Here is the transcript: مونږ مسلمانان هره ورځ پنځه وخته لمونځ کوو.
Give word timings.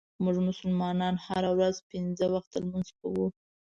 مونږ 0.23 0.37
مسلمانان 0.49 1.15
هره 1.25 1.49
ورځ 1.57 1.75
پنځه 1.91 2.25
وخته 2.33 2.55
لمونځ 2.63 2.87
کوو. 2.99 3.25